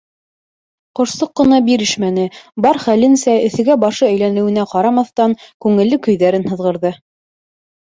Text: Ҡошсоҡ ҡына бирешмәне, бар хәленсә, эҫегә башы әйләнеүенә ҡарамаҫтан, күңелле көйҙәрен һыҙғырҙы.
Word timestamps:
Ҡошсоҡ 0.99 1.31
ҡына 1.39 1.59
бирешмәне, 1.67 2.25
бар 2.67 2.81
хәленсә, 2.87 3.37
эҫегә 3.53 3.79
башы 3.87 4.11
әйләнеүенә 4.11 4.67
ҡарамаҫтан, 4.75 5.41
күңелле 5.67 6.05
көйҙәрен 6.11 6.53
һыҙғырҙы. 6.53 6.99